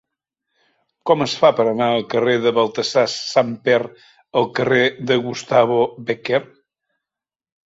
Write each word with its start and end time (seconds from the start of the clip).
Com 1.09 1.19
es 1.25 1.35
fa 1.41 1.51
per 1.59 1.65
anar 1.71 1.89
del 1.95 2.05
carrer 2.13 2.33
de 2.45 2.53
Baltasar 2.59 3.03
Samper 3.17 3.77
el 4.43 4.49
carrer 4.61 4.83
de 5.13 5.19
Gustavo 5.27 5.77
Bécquer? 6.11 6.43